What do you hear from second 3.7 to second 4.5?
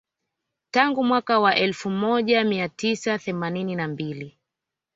na mbili